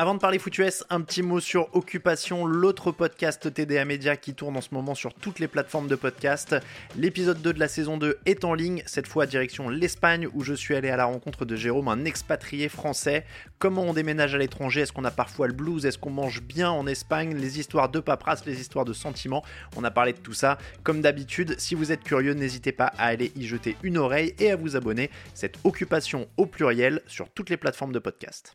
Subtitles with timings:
[0.00, 4.32] Avant de parler foot US, un petit mot sur Occupation, l'autre podcast TDA Media qui
[4.32, 6.54] tourne en ce moment sur toutes les plateformes de podcast.
[6.94, 10.54] L'épisode 2 de la saison 2 est en ligne, cette fois direction l'Espagne où je
[10.54, 13.26] suis allé à la rencontre de Jérôme, un expatrié français.
[13.58, 14.82] Comment on déménage à l'étranger?
[14.82, 15.84] Est-ce qu'on a parfois le blues?
[15.84, 17.34] Est-ce qu'on mange bien en Espagne?
[17.34, 19.44] Les histoires de paperasse, les histoires de sentiments.
[19.74, 20.58] On a parlé de tout ça.
[20.84, 24.52] Comme d'habitude, si vous êtes curieux, n'hésitez pas à aller y jeter une oreille et
[24.52, 25.10] à vous abonner.
[25.34, 28.54] Cette occupation au pluriel sur toutes les plateformes de podcast.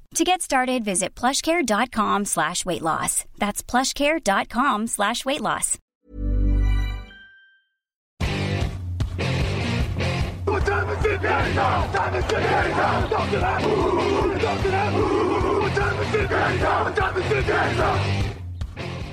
[0.15, 3.23] To get started, visit plushcare.com slash weight loss.
[3.39, 5.77] That's plushcare.com slash weight loss.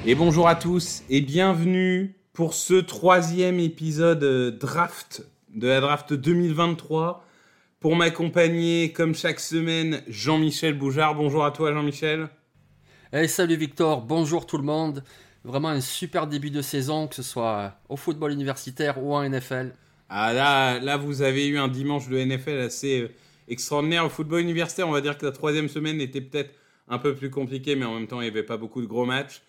[0.05, 5.23] Et bonjour à tous et bienvenue pour ce troisième épisode euh, draft
[5.55, 7.25] de la draft 2023.
[7.81, 11.15] Pour m'accompagner, comme chaque semaine, Jean-Michel Boujard.
[11.15, 12.29] Bonjour à toi, Jean-Michel.
[13.13, 15.05] Hey, salut Victor, bonjour tout le monde.
[15.45, 19.75] Vraiment un super début de saison, que ce soit au football universitaire ou en NFL.
[20.09, 23.15] Ah là, là, vous avez eu un dimanche de NFL assez euh,
[23.47, 24.05] extraordinaire.
[24.05, 26.51] Au football universitaire, on va dire que la troisième semaine était peut-être
[26.89, 29.07] un peu plus compliquée, mais en même temps, il n'y avait pas beaucoup de gros
[29.07, 29.41] matchs.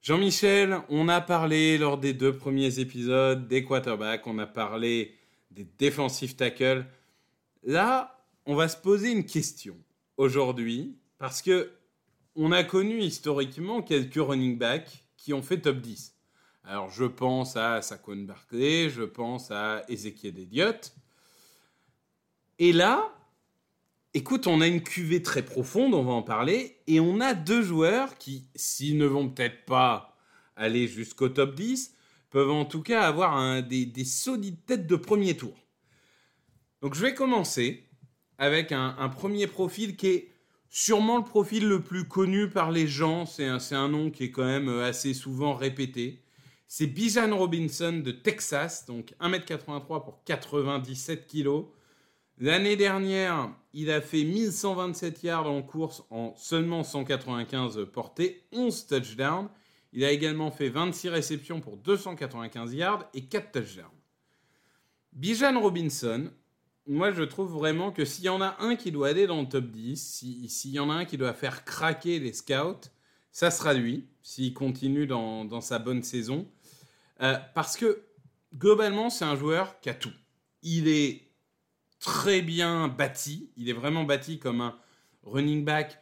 [0.00, 5.14] Jean-Michel, on a parlé lors des deux premiers épisodes des quarterbacks, on a parlé
[5.50, 6.86] des defensive tackles.
[7.66, 9.76] Là, on va se poser une question
[10.18, 11.72] aujourd'hui parce que
[12.36, 16.14] on a connu historiquement quelques running backs qui ont fait top 10.
[16.64, 20.94] Alors, je pense à Saquon Barkley, je pense à Ezekiel Elliott.
[22.58, 23.14] Et là,
[24.12, 27.62] écoute, on a une cuvée très profonde, on va en parler, et on a deux
[27.62, 30.18] joueurs qui, s'ils ne vont peut-être pas
[30.56, 31.94] aller jusqu'au top 10,
[32.28, 35.63] peuvent en tout cas avoir des solides têtes de premier tour.
[36.84, 37.82] Donc je vais commencer
[38.36, 40.28] avec un, premier profil qui est
[40.68, 43.24] sûrement le profil le plus connu par les gens.
[43.24, 46.22] C'est un, nom qui est quand même assez souvent répété.
[46.68, 51.64] C'est Bijan Robinson de Texas, donc 1m83 pour 97 kg.
[52.36, 59.48] L'année dernière, il a fait 1127 yards en course en seulement 195 portées, 11 touchdowns.
[59.94, 63.86] Il a également fait 26 réceptions pour 295 yards et 4 touchdowns.
[65.14, 66.30] Bijan Robinson,
[66.86, 69.48] moi, je trouve vraiment que s'il y en a un qui doit aller dans le
[69.48, 72.88] top 10, s'il si y en a un qui doit faire craquer les scouts,
[73.32, 76.46] ça sera lui, s'il continue dans, dans, sa bonne saison.
[77.22, 78.02] Euh, parce que,
[78.54, 80.12] globalement, c'est un joueur qui a tout.
[80.62, 81.22] Il est
[82.00, 84.78] très bien bâti, il est vraiment bâti comme un
[85.22, 85.98] running back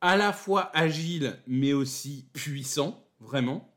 [0.00, 3.68] à la fois agile, mais aussi puissant, vraiment.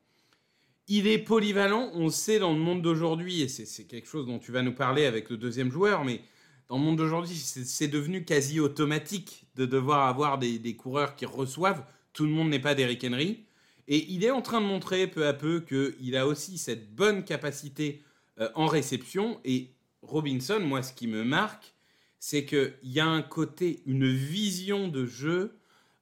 [0.87, 4.39] Il est polyvalent, on le sait dans le monde d'aujourd'hui, et c'est quelque chose dont
[4.39, 6.21] tu vas nous parler avec le deuxième joueur, mais
[6.67, 11.25] dans le monde d'aujourd'hui, c'est devenu quasi automatique de devoir avoir des, des, coureurs qui
[11.25, 11.85] reçoivent.
[12.13, 13.45] Tout le monde n'est pas d'Eric Henry.
[13.87, 17.23] Et il est en train de montrer peu à peu qu'il a aussi cette bonne
[17.23, 18.01] capacité
[18.39, 19.39] euh, en réception.
[19.45, 19.69] Et
[20.01, 21.73] Robinson, moi, ce qui me marque,
[22.19, 25.55] c'est qu'il y a un côté, une vision de jeu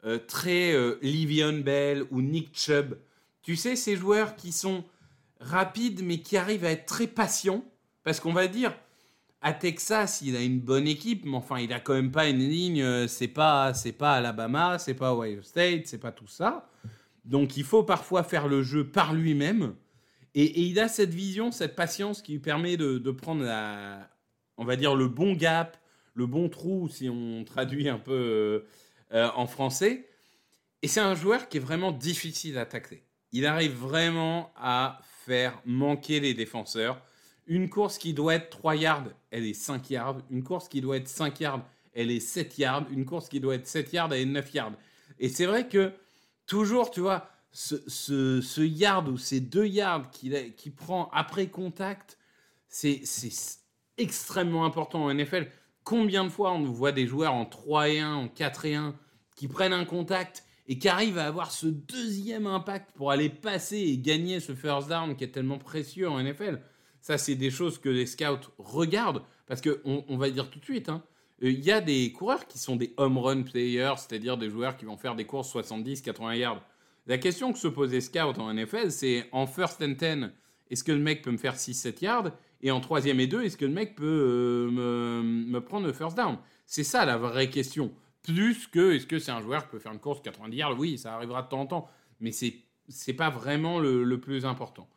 [0.06, 2.98] euh, très euh, Livion Bell ou Nick Chubb.
[3.42, 4.86] Tu sais, ces joueurs qui sont
[5.42, 7.66] rapides, mais qui arrivent à être très patients.
[8.04, 8.74] Parce qu'on va dire,
[9.44, 12.40] à Texas, il a une bonne équipe, mais enfin, il a quand même pas une
[12.40, 13.08] ligne.
[13.08, 16.70] C'est pas, c'est pas Alabama, c'est pas Ohio State, c'est pas tout ça.
[17.26, 19.76] Donc, il faut parfois faire le jeu par lui-même.
[20.36, 24.10] Et, il a cette vision, cette patience qui lui permet de, de, prendre la,
[24.58, 25.78] on va dire le bon gap,
[26.16, 28.68] le bon trou, si on traduit un peu euh,
[29.14, 30.10] euh, en français.
[30.82, 33.04] Et c'est un joueur qui est vraiment difficile à tacler.
[33.32, 37.02] Il arrive vraiment à faire manquer les défenseurs.
[37.48, 40.18] Une course qui doit être 3 yards, elle est 5 yards.
[40.30, 42.88] Une course qui doit être 5 yards, elle est 7 yards.
[42.92, 44.74] Une course qui doit être 7 yards, elle est 9 yards.
[45.20, 45.92] Et c'est vrai que
[46.46, 52.18] toujours, tu vois, ce, yard ou ces deux yards qu'il qui prend après contact,
[52.68, 53.04] c'est
[53.98, 55.50] extrêmement important en NFL.
[55.84, 58.96] Combien de fois on voit des joueurs en 3 et 1, en 4 et 1,
[59.36, 63.78] qui prennent un contact et qui arrivent à avoir ce deuxième impact pour aller passer
[63.78, 66.62] et gagner ce first down qui est tellement précieux en NFL.
[67.04, 70.64] Ça, c'est des choses que les scouts regardent parce qu'on on va dire tout de
[70.64, 71.04] suite, hein,
[71.44, 74.78] euh, il y a des coureurs qui sont des home run players, c'est-à-dire des joueurs
[74.78, 76.64] qui vont faire des courses 70-80 yards.
[77.06, 80.32] La question que se pose les scouts en NFL, c'est en first and 10,
[80.70, 82.32] est-ce que le mec peut me faire 6-7 yards?
[82.62, 86.16] Et en troisième et 2, est-ce que le mec peut euh, me, prendre le first
[86.16, 86.38] down?
[86.66, 87.94] C'est ça la vraie question.
[88.22, 90.80] Plus que, est-ce que c'est un joueur qui peut faire une course 90 yards?
[90.80, 91.90] Oui, ça arrivera de temps en temps.
[92.22, 92.56] Mais c'est
[93.08, 94.88] n'est pas vraiment le, plus important.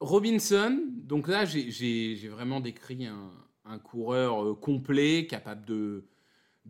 [0.00, 6.04] Robinson, donc là, j'ai vraiment décrit un, coureur euh, complet, capable de,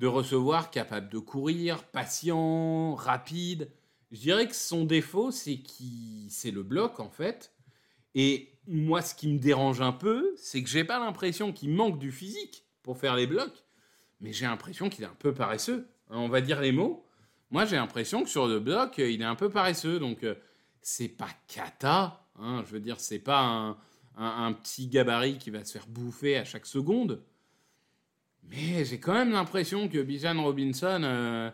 [0.06, 3.70] recevoir, capable de courir, patient, rapide.
[4.12, 7.52] Je dirais que son défaut, c'est qui c'est le bloc en fait.
[8.14, 11.98] Et moi, ce qui me dérange un peu, c'est que j'ai pas l'impression qu'il manque
[11.98, 13.64] du physique pour faire les blocs,
[14.20, 15.88] mais j'ai l'impression qu'il est un peu paresseux.
[16.10, 17.04] Hein, on va dire les mots.
[17.50, 19.98] Moi, j'ai l'impression que sur le bloc, il est un peu paresseux.
[19.98, 20.34] Donc, euh,
[20.80, 22.23] c'est pas cata.
[22.38, 23.76] Hein, je veux dire, c'est pas
[24.16, 27.22] un, petit gabarit qui va se faire bouffer à chaque seconde.
[28.50, 31.50] Mais j'ai quand même l'impression que Bijan Robinson, euh,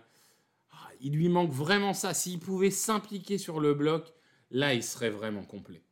[0.72, 2.14] ah, il lui manque vraiment ça.
[2.14, 4.12] S'il pouvait s'impliquer sur le bloc,
[4.50, 5.82] là, il serait vraiment complet.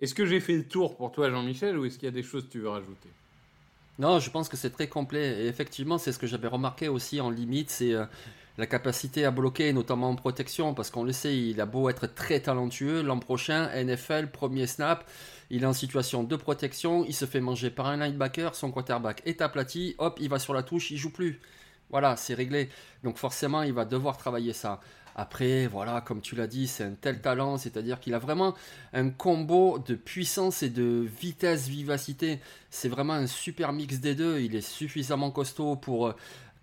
[0.00, 2.22] Est-ce que j'ai fait le tour pour toi, Jean-Michel, ou est-ce qu'il y a des
[2.22, 3.08] choses que tu veux rajouter?
[3.98, 5.42] Non, je pense que c'est très complet.
[5.42, 8.06] Et effectivement, c'est ce que j'avais remarqué aussi en limite, c'est euh,
[8.58, 12.12] la capacité à bloquer, notamment en protection, parce qu'on le sait, il a beau être
[12.12, 15.08] très talentueux, l'an prochain, NFL, premier snap,
[15.48, 19.22] il est en situation de protection, il se fait manger par un linebacker, son quarterback
[19.24, 21.40] est aplati, hop, il va sur la touche, il joue plus.
[21.90, 22.68] Voilà, c'est réglé.
[23.04, 24.80] Donc forcément, il va devoir travailler ça.
[25.14, 28.54] Après, voilà, comme tu l'as dit, c'est un tel talent, c'est-à-dire qu'il a vraiment
[28.92, 32.38] un combo de puissance et de vitesse, vivacité.
[32.70, 34.38] C'est vraiment un super mix des deux.
[34.38, 36.14] Il est suffisamment costaud pour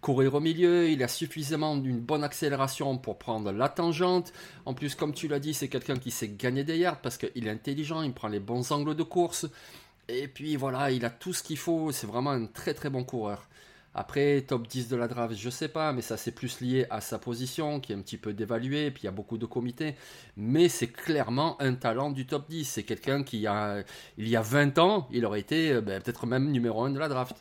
[0.06, 4.34] courir au milieu, il a suffisamment d'une bonne accélération pour prendre la tangente.
[4.68, 7.48] En plus, comme tu l'as dit, c'est quelqu'un qui sait gagner des yards parce qu'il
[7.48, 9.48] est intelligent, il prend les bons angles de course.
[10.08, 13.04] Et puis voilà, il a tout ce qu'il faut, c'est vraiment un très très bon
[13.04, 13.50] coureur.
[13.96, 17.02] Après, top 10 de la draft, je sais pas, mais ça c'est plus lié à
[17.02, 19.96] sa position qui est un petit peu dévaluée, puis il y a beaucoup de comités.
[20.38, 22.64] Mais c'est clairement un talent du top 10.
[22.64, 23.82] C'est quelqu'un qui, a,
[24.20, 27.00] il y a 20 ans, il aurait été euh, ben, peut-être même numéro 1 de
[27.00, 27.38] la draft.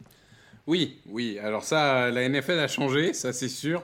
[0.66, 1.38] Oui, oui.
[1.38, 3.82] Alors ça, la NFL a changé, ça c'est sûr.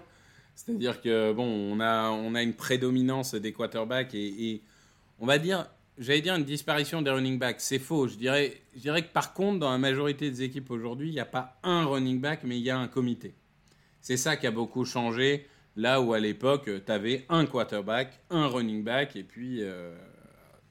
[0.54, 4.62] C'est-à-dire que bon, on a, on a une prédominance des quarterbacks et,
[5.18, 5.66] on va dire,
[5.98, 7.60] j'allais dire une disparition des running backs.
[7.60, 8.08] C'est faux.
[8.08, 11.20] Je dirais, je dirais que par contre, dans la majorité des équipes aujourd'hui, il n'y
[11.20, 13.34] a pas un running back, mais il y a un comité.
[14.00, 15.46] C'est ça qui a beaucoup changé.
[15.76, 19.94] Là où à l'époque, tu avais un quarterback, un running back, et puis euh,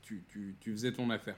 [0.01, 0.23] tu,
[0.59, 1.37] tu faisais ton affaire.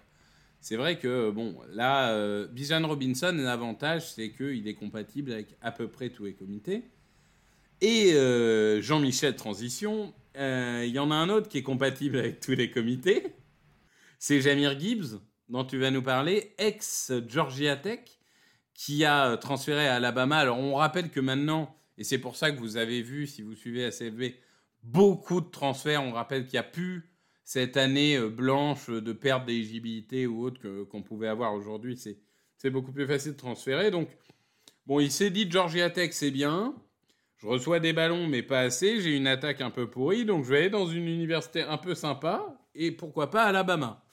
[0.61, 5.71] C'est vrai que, bon, là, euh, Bijan Robinson, l'avantage, c'est qu'il est compatible avec à
[5.71, 6.83] peu près tous les comités.
[7.81, 12.39] Et euh, Jean-Michel Transition, euh, il y en a un autre qui est compatible avec
[12.41, 13.33] tous les comités.
[14.19, 15.19] C'est Jamir Gibbs,
[15.49, 18.01] dont tu vas nous parler, ex-Georgia Tech,
[18.75, 20.37] qui a transféré à Alabama.
[20.37, 23.55] Alors, on rappelle que maintenant, et c'est pour ça que vous avez vu, si vous
[23.55, 24.35] suivez ACFB,
[24.83, 26.03] beaucoup de transferts.
[26.03, 27.10] On rappelle qu'il n'y a plus
[27.43, 32.92] cette année euh, blanche de perte d'éligibilité ou autre qu'on pouvait avoir aujourd'hui, c'est beaucoup
[32.92, 33.92] plus facile de transférer.
[33.92, 34.09] Donc,
[34.85, 36.75] bon, il s'est dit Georgia Tech, c'est bien.
[37.37, 39.01] Je reçois des ballons, mais pas assez.
[39.01, 41.95] J'ai une attaque un peu pourrie, donc je vais aller dans une université un peu
[41.95, 42.56] sympa.
[42.75, 44.06] Et pourquoi pas Alabama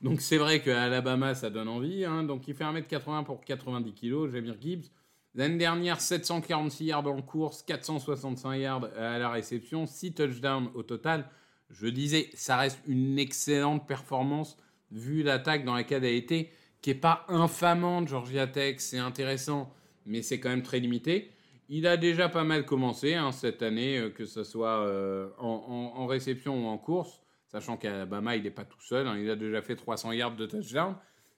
[0.00, 2.04] Donc, c'est vrai qu'à Alabama, ça donne envie.
[2.04, 2.24] Hein.
[2.24, 4.86] Donc, il fait 1m80 pour 90 kg, Jamir Gibbs.
[5.34, 11.28] L'année dernière, 746 yards en course, 465 yards à la réception, 6 touchdowns au total.
[11.70, 14.56] Je disais, ça reste une excellente performance
[14.90, 19.72] vu l'attaque dans laquelle elle été, qui n'est pas infamante, Georgia Tech, c'est intéressant,
[20.06, 21.32] mais c'est quand même très limité.
[21.68, 26.06] Il a déjà pas mal commencé hein, cette année, euh, que ce soit euh, en,
[26.06, 29.36] réception ou en course, sachant qu'à Bama, il n'est pas tout seul, hein, il a
[29.36, 30.94] déjà fait 300 yards de touchdown.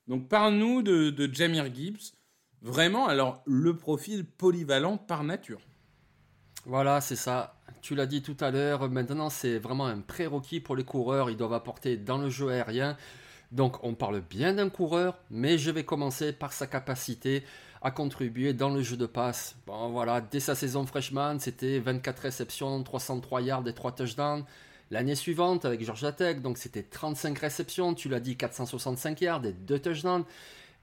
[0.09, 2.13] Donc parle-nous de, de Jamir Gibbs,
[2.61, 5.61] vraiment, alors le profil polyvalent par nature.
[6.67, 7.55] Voilà, c'est ça.
[7.81, 11.37] Tu l'as dit tout à l'heure, maintenant c'est vraiment un prérequis pour les coureurs, ils
[11.37, 12.97] doivent apporter dans le jeu aérien.
[13.53, 17.45] Donc on parle bien d'un coureur, mais je vais commencer par sa capacité
[17.83, 19.55] à contribuer dans le jeu de passe.
[19.69, 24.45] Bon voilà, dès sa saison freshman, c'était 24 réceptions, 303 yards et 3 touchdowns.
[24.91, 29.53] L'année suivante, avec Georgia Tech, donc c'était 35 réceptions, tu l'as dit, 465 yards et
[29.53, 30.25] 2 touchdowns.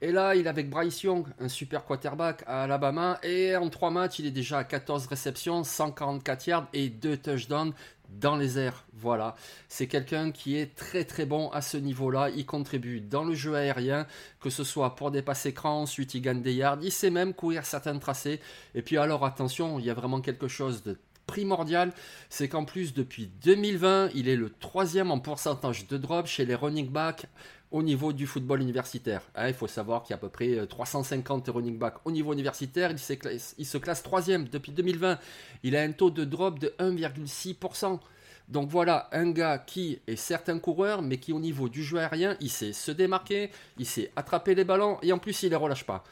[0.04, 3.20] Et là, il est avec Bryce Young, un super quarterback à Alabama.
[3.24, 7.72] Et en trois matchs, il est déjà à 14 réceptions, 144 yards et 2 touchdowns,
[8.10, 8.84] dans les airs.
[8.92, 9.34] Voilà,
[9.70, 12.32] c'est quelqu'un qui est très très bon à ce niveau-là.
[12.36, 14.06] Il contribue dans le jeu aérien,
[14.42, 17.34] que ce soit pour des passes écrans, ensuite il gagne des yards, il sait même
[17.34, 18.42] courir certains tracés.
[18.76, 21.94] Et puis alors attention, il y a vraiment quelque chose de primordial,
[22.30, 26.56] c'est qu'en plus depuis 2020, il est le troisième en pourcentage de drop chez les
[26.56, 27.26] running backs
[27.74, 29.24] au niveau du football universitaire.
[29.36, 32.12] Hein, il faut savoir qu'il y a à peu près 350 euh, running backs au
[32.12, 32.92] niveau universitaire.
[32.92, 35.20] Il, se classe troisième depuis 2020.
[35.64, 38.00] Il a un taux de drop de 1,6%.
[38.48, 41.98] Donc voilà, un gars qui est certes un coureur, mais qui au niveau du jeu
[41.98, 43.50] aérien, il sait se démarquer,
[43.80, 46.04] il sait attraper les ballons, et en plus il les relâche pas.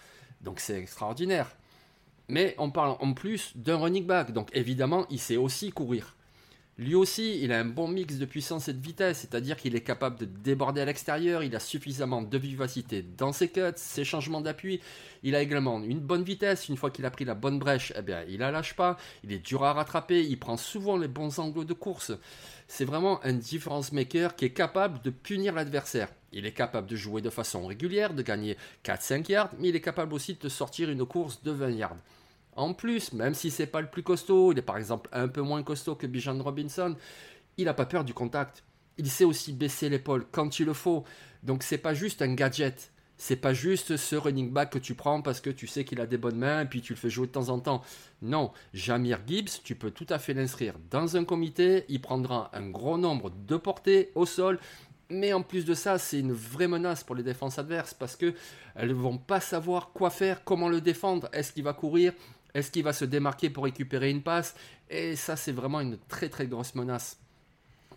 [0.41, 1.47] Donc c'est extraordinaire.
[2.27, 6.15] Mais on parle en plus d'un running back, donc évidemment il sait aussi courir.
[6.81, 9.81] Lui aussi, il a un bon mix de puissance et de vitesse, c'est-à-dire qu'il est
[9.81, 14.41] capable de déborder à l'extérieur, il a suffisamment de vivacité dans ses cuts, ses changements
[14.41, 14.81] d'appui,
[15.21, 18.01] il a également une bonne vitesse, une fois qu'il a pris la bonne brèche, eh
[18.01, 21.37] bien, il la lâche pas, il est dur à rattraper, il prend souvent les bons
[21.37, 22.13] angles de course.
[22.67, 26.09] C'est vraiment un difference maker qui est capable de punir l'adversaire.
[26.31, 29.81] Il est capable de jouer de façon régulière, de gagner 4-5 yards, mais il est
[29.81, 31.97] capable aussi de sortir une course de 20 yards.
[32.55, 35.41] En plus, même si c'est pas le plus costaud, il est par exemple un peu
[35.41, 36.95] moins costaud que Bijan Robinson,
[37.57, 38.63] il n'a pas peur du contact.
[38.97, 41.03] Il sait aussi baisser l'épaule quand il le faut.
[41.43, 42.91] Donc c'est pas juste un gadget.
[43.17, 46.07] C'est pas juste ce running back que tu prends parce que tu sais qu'il a
[46.07, 47.83] des bonnes mains et puis tu le fais jouer de temps en temps.
[48.23, 51.85] Non, Jamir Gibbs, tu peux tout à fait l'inscrire dans un comité.
[51.87, 54.59] Il prendra un gros nombre de portées au sol.
[55.11, 58.33] Mais en plus de ça, c'est une vraie menace pour les défenses adverses parce que
[58.75, 61.29] elles vont pas savoir quoi faire, comment le défendre.
[61.31, 62.13] Est-ce qu'il va courir?
[62.53, 64.55] Est-ce qu'il va se démarquer pour récupérer une passe?
[64.89, 67.17] Et ça, c'est vraiment une très très grosse menace.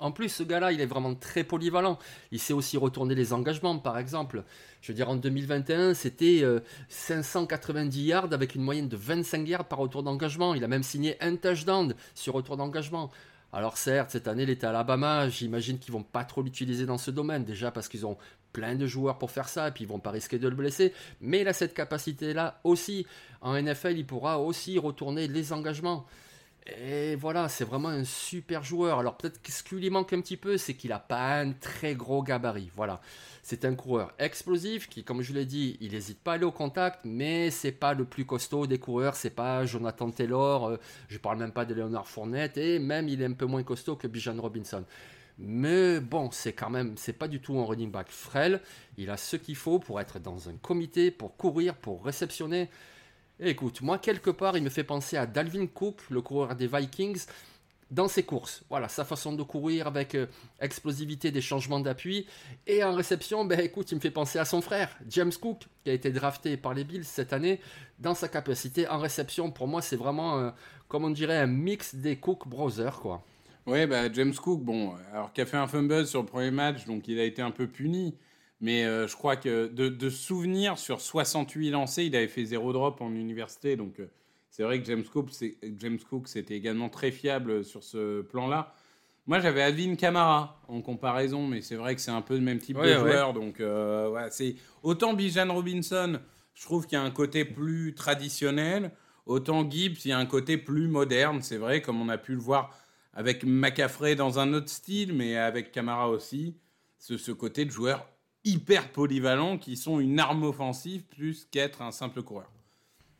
[0.00, 1.98] En plus, ce gars-là, il est vraiment très polyvalent.
[2.32, 4.44] Il sait aussi retourner les engagements, par exemple.
[4.80, 6.44] Je veux dire, en 2021, c'était
[6.88, 10.54] 590 euh, yards avec une moyenne de 25 yards par retour d'engagement.
[10.54, 13.10] Il a même signé un touchdown sur retour d'engagement.
[13.52, 15.28] Alors certes, cette année, il était à Alabama.
[15.28, 17.44] J'imagine qu'ils vont pas trop l'utiliser dans ce domaine.
[17.44, 18.18] Déjà parce qu'ils ont
[18.54, 20.94] plein de joueurs pour faire ça, et puis ils vont pas risquer de le blesser.
[21.20, 23.06] Mais il a cette capacité-là aussi.
[23.42, 26.06] En NFL, il pourra aussi retourner les engagements.
[26.66, 28.98] Et voilà, c'est vraiment un super joueur.
[28.98, 31.52] Alors peut-être que ce qui lui manque un petit peu, c'est qu'il n'a pas un
[31.52, 32.70] très gros gabarit.
[32.74, 33.02] Voilà,
[33.42, 36.52] c'est un coureur explosif qui, comme je l'ai dit, il n'hésite pas à aller au
[36.52, 39.14] contact, mais c'est pas le plus costaud des coureurs.
[39.14, 40.70] C'est pas Jonathan Taylor.
[40.70, 43.46] Je euh, je parle même pas de Leonard Fournette et même il est un peu
[43.46, 44.84] moins costaud que Bijan Robinson.
[45.38, 48.60] Mais bon, c'est quand même, c'est pas du tout un running back frêle.
[48.96, 52.70] Il a ce qu'il faut pour être dans un comité, pour courir, pour réceptionner.
[53.40, 57.26] écoute, moi, quelque part, il me fait penser à Dalvin Cook, le coureur des Vikings,
[57.90, 58.62] dans ses courses.
[58.70, 60.26] Voilà, sa façon de courir avec euh,
[60.60, 62.26] explosivité des changements d'appui.
[62.66, 65.90] Et en réception, ben écoute, il me fait penser à son frère, James Cook, qui
[65.90, 67.60] a été drafté par les Bills cette année.
[67.98, 70.50] Dans sa capacité en réception, pour moi, c'est vraiment, euh,
[70.88, 73.24] comme on dirait, un mix des Cook Brothers, quoi.
[73.66, 76.84] Oui, bah, James Cook, bon, alors qui a fait un fumble sur le premier match,
[76.84, 78.14] donc il a été un peu puni.
[78.60, 82.72] Mais euh, je crois que de, de, souvenir, sur 68 lancés, il avait fait zéro
[82.72, 83.76] drop en université.
[83.76, 84.06] Donc euh,
[84.48, 85.30] c'est vrai que James Cook,
[85.78, 88.72] James Cook, c'était également très fiable sur ce plan-là.
[89.26, 92.58] Moi, j'avais Alvin Kamara en comparaison, mais c'est vrai que c'est un peu le même
[92.58, 93.32] type de joueur.
[93.32, 96.20] Donc, euh, c'est autant Bijan Robinson,
[96.54, 98.92] je trouve qu'il y a un côté plus traditionnel,
[99.24, 101.40] autant Gibbs, il y a un côté plus moderne.
[101.40, 102.70] C'est vrai, comme on a pu le voir
[103.14, 106.56] avec McCaffrey dans un autre style, mais avec Camara aussi,
[106.98, 108.06] ce, ce côté de joueurs
[108.44, 112.50] hyper polyvalents qui sont une arme offensive plus qu'être un simple coureur.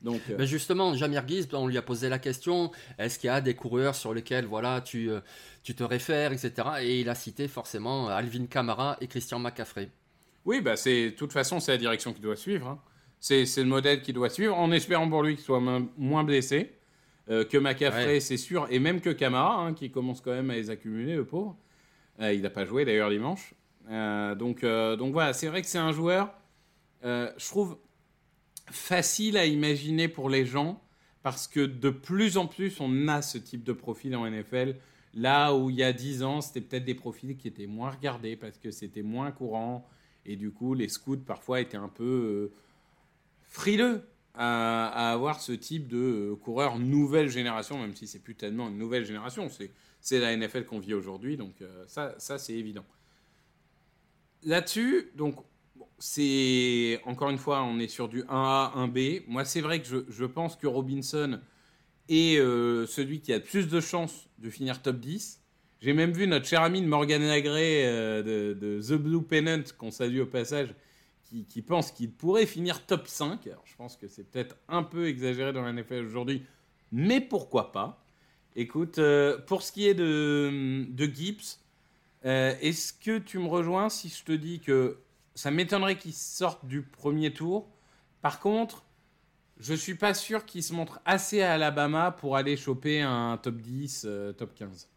[0.04, 3.40] Donc, euh, justement, Jamir Gibbs, on lui a posé la question est-ce qu'il y a
[3.40, 5.20] des coureurs sur lesquels voilà, tu, euh,
[5.62, 6.52] tu te réfères, etc.
[6.82, 9.88] Et il a cité forcément Alvin Kamara et Christian McCaffrey.
[10.44, 12.68] Oui, bah c'est, de toute façon, c'est la direction qu'il doit suivre.
[12.68, 12.78] Hein.
[13.18, 15.62] C'est, le modèle qu'il doit suivre, en espérant pour lui qu'il soit
[15.96, 16.74] moins blessé.
[17.30, 20.54] Euh, que McCaffrey, c'est sûr, et même que Camara, hein, qui commence quand même à
[20.54, 21.56] les accumuler, le pauvre.
[22.20, 23.54] Euh, il n'a pas joué d'ailleurs dimanche.
[23.88, 26.34] Euh, donc, donc voilà, c'est vrai que c'est un joueur,
[27.02, 27.78] je trouve,
[28.70, 30.82] facile à imaginer pour les gens,
[31.22, 34.76] parce que de plus en plus, on a ce type de profil en NFL.
[35.14, 38.36] Là où il y a 10 ans, c'était peut-être des profils qui étaient moins regardés,
[38.36, 39.88] parce que c'était moins courant,
[40.26, 42.52] et du coup, les scouts parfois étaient un peu
[43.44, 44.02] frileux
[44.34, 48.78] à, avoir ce type de euh, coureur nouvelle génération, même si c'est plus tellement une
[48.78, 49.48] nouvelle génération,
[50.00, 52.84] c'est la NFL qu'on vit aujourd'hui, donc euh, ça, ça c'est évident.
[54.42, 55.36] Là-dessus, donc
[55.98, 59.22] c'est encore une fois, on est sur du 1A, 1B.
[59.28, 61.40] Moi, c'est vrai que je, je, pense que Robinson
[62.08, 65.40] est euh, celui qui a le plus de chances de finir top 10.
[65.80, 67.84] J'ai même vu notre cher ami Morgan Lagré
[68.22, 70.74] de, de, The Blue Pennant, qu'on salue au passage,
[71.42, 73.46] qui, pense qu'il pourrait finir top 5.
[73.46, 76.46] Alors, je pense que c'est peut-être un peu exagéré dans la NFL aujourd'hui,
[76.92, 78.04] mais pourquoi pas?
[78.56, 81.58] Écoute, euh, pour ce qui est de, Gibbs,
[82.24, 84.98] euh, est-ce que tu me rejoins si je te dis que
[85.34, 87.68] ça m'étonnerait qu'il sorte du premier tour?
[88.22, 88.84] Par contre,
[89.58, 93.56] je suis pas sûr qu'il se montre assez à Alabama pour aller choper un top
[93.56, 94.88] 10, euh, top 15.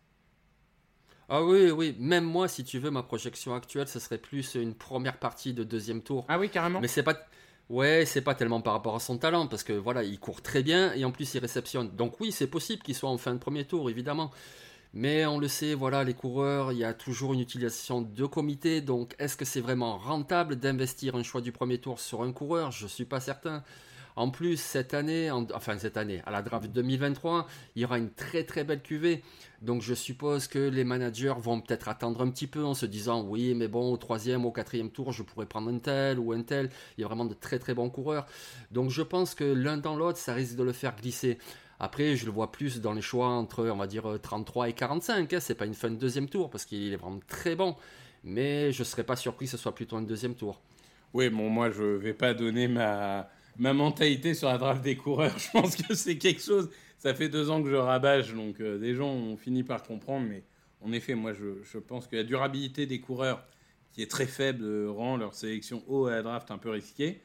[1.30, 4.74] Ah oui, oui, même moi, si tu veux, ma projection actuelle, ce serait plus une
[4.74, 6.26] première partie de deuxième tour.
[6.30, 6.80] Ah oui, carrément.
[6.80, 7.18] Mais c'est pas.
[7.70, 10.64] Ouais, c'est pas tellement par rapport à son talent, parce que voilà, il court très
[10.64, 11.90] bien et en plus il réceptionne.
[11.90, 14.32] Donc oui, c'est possible qu'il soit en fin de premier tour, évidemment.
[14.94, 18.80] Mais on le sait, voilà, les coureurs, il y a toujours une utilisation de comité.
[18.80, 22.72] Donc est-ce que c'est vraiment rentable d'investir un choix du premier tour sur un coureur?
[22.72, 23.64] Je suis pas certain.
[24.18, 27.46] En plus, cette année, enfin cette année, à la draft 2023,
[27.76, 29.22] il y aura une très très belle cuvée.
[29.62, 33.24] Donc je suppose que les managers vont peut-être attendre un petit peu en se disant
[33.24, 36.42] oui, mais bon, au troisième, au quatrième tour, je pourrais prendre un tel ou un
[36.42, 36.72] tel.
[36.98, 38.26] Il y a vraiment de très très bons coureurs.
[38.72, 41.38] Donc je pense que l'un dans l'autre, ça risque de le faire glisser.
[41.80, 45.32] Après, je le vois plus dans les choix entre, on va dire, 33 et 45.
[45.32, 45.40] Hein.
[45.40, 47.76] C'est pas une fin de deuxième tour parce qu'il est vraiment très bon.
[48.24, 50.60] Mais je serais pas surpris que ce soit plutôt un deuxième tour.
[51.14, 55.38] Oui, bon, moi, je vais pas donner ma, ma mentalité sur la draft des coureurs.
[55.40, 56.70] Je pense que c'est quelque chose.
[56.98, 60.26] Ça fait deux ans que je rabâche, donc euh, des gens ont fini par comprendre.
[60.28, 60.44] Mais
[60.82, 63.46] en effet, moi, je, pense que la durabilité des coureurs,
[63.92, 67.22] qui est très faible, euh, rend leur sélection haut à la draft un peu risquée.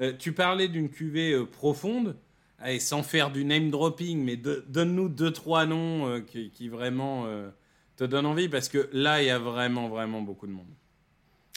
[0.00, 2.16] Euh, tu parlais d'une cuvée profonde.
[2.58, 7.26] Allez, sans faire du name dropping, mais donne-nous deux, trois noms qui, vraiment
[7.96, 10.72] te donnent envie, parce que là, il y a vraiment, vraiment beaucoup de monde.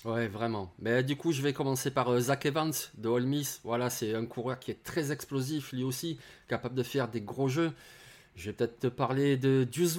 [0.06, 0.72] Ouais, vraiment.
[0.78, 3.26] Mais du coup, je vais commencer par euh, Zach Evans de Ole.
[3.64, 7.48] Voilà, c'est un coureur qui est très explosif, lui aussi, capable de faire des gros
[7.48, 7.72] jeux.
[8.36, 9.98] Je vais peut-être te parler de Deuce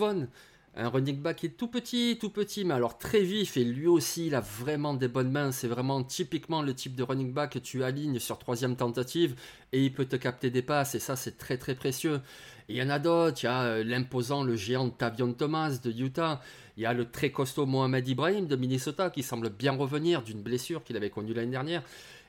[0.77, 3.57] un running back qui est tout petit, tout petit, mais alors très vif.
[3.57, 5.51] Et lui aussi, il a vraiment des bonnes mains.
[5.51, 9.35] C'est vraiment typiquement le type de running back que tu alignes sur troisième tentative
[9.73, 10.95] et il peut te capter des passes.
[10.95, 12.21] Et ça, c'est très, très précieux.
[12.69, 13.43] il y en a d'autres.
[13.43, 16.43] Il y a euh, l'imposant, le géant Tavion Thomas de Utah.
[16.77, 20.43] Il y a le très costaud Mohamed Ibrahim de Minnesota qui semble bien revenir d'une
[20.43, 21.83] blessure qu'il avait connue l'année dernière.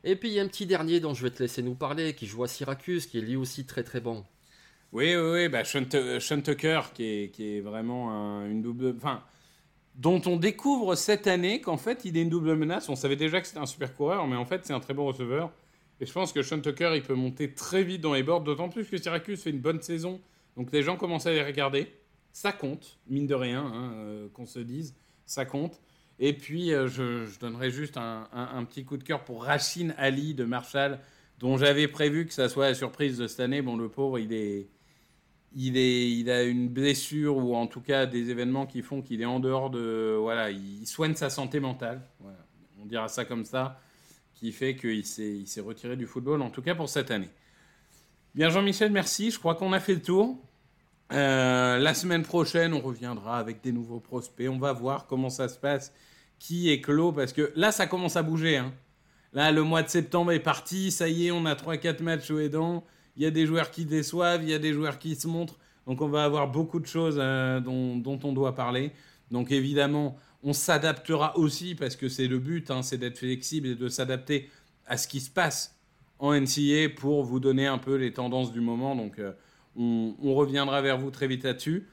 [0.06, 2.14] Et puis il y a un petit dernier dont je vais te laisser nous parler,
[2.14, 4.24] qui joue à Syracuse, qui est lui aussi très très bon.
[4.94, 5.84] Oui, oui, oui, bah, Sean,
[6.42, 8.10] Tucker, qui est, qui est vraiment
[8.46, 8.94] une double.
[8.98, 9.22] Enfin,
[9.96, 12.88] dont on découvre cette année qu'en fait il est une double menace.
[12.90, 15.06] On savait déjà que c'était un super coureur, mais en fait c'est un très bon
[15.06, 15.52] receveur.
[16.00, 18.70] Et je pense que Sean Tucker, il peut monter très vite dans les bords, d'autant
[18.70, 20.22] plus que Syracuse fait une bonne saison.
[20.56, 21.92] Donc les gens commencent à les regarder
[22.38, 24.94] ça compte, mine de rien, hein, euh, qu'on se dise,
[25.26, 25.82] ça compte.
[26.20, 30.44] Et puis, euh, je, donnerai juste un, petit coup de cœur pour Rachine Ali de
[30.44, 31.00] Marshall,
[31.40, 33.64] dont j'avais prévu que ça soit la surprise de cette année.
[33.64, 34.68] Bon, le pauvre, il est,
[35.56, 39.40] il a une blessure ou en tout cas des événements qui font qu'il est en
[39.40, 42.02] dehors de, voilà, il soigne sa santé mentale.
[42.82, 43.80] On dira ça comme ça,
[44.36, 47.30] qui fait qu'il s'est, retiré du football, en tout cas pour cette année.
[48.36, 49.32] Bien, Jean-Michel, merci.
[49.32, 50.38] Je crois qu'on a fait le tour.
[51.12, 54.48] Euh, la semaine prochaine, on reviendra avec des nouveaux prospects.
[54.50, 55.92] On va voir comment ça se passe,
[56.38, 58.58] qui est clos, parce que là, ça commence à bouger.
[58.58, 58.74] Hein.
[59.34, 62.48] Là, le mois de septembre est parti, ça y est, on a 3-4 matchs aux
[62.48, 62.86] dents.
[63.18, 65.58] Il y a des joueurs qui déçoivent, il y a des joueurs qui se montrent.
[65.88, 68.92] Donc, on va avoir beaucoup de choses euh, dont, on doit parler.
[69.32, 73.76] Donc, évidemment, on s'adaptera aussi, parce que c'est le but, hein, c'est d'être flexible et
[73.76, 74.50] de s'adapter
[74.86, 75.76] à ce qui se passe
[76.20, 78.96] en NCA pour vous donner un peu les tendances du moment.
[78.96, 79.32] Donc, euh,
[79.76, 81.88] on, reviendra vers vous très vite là-dessus.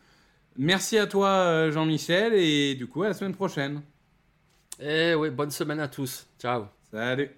[0.57, 3.83] Merci à toi, euh, Jean-Michel, et du coup, à la semaine prochaine.
[4.81, 6.27] Eh oui, bonne semaine à tous.
[6.39, 6.65] Ciao.
[6.91, 7.31] Salut.